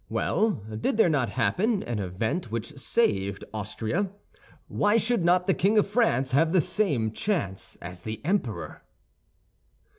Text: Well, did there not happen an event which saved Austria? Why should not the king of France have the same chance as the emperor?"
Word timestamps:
Well, 0.09 0.53
did 0.81 0.97
there 0.97 1.09
not 1.09 1.29
happen 1.29 1.83
an 1.83 1.99
event 1.99 2.49
which 2.51 2.75
saved 2.79 3.45
Austria? 3.53 4.09
Why 4.67 4.97
should 4.97 5.23
not 5.23 5.45
the 5.45 5.53
king 5.53 5.77
of 5.77 5.85
France 5.85 6.31
have 6.31 6.53
the 6.53 6.59
same 6.59 7.11
chance 7.11 7.77
as 7.83 7.99
the 7.99 8.19
emperor?" 8.25 8.81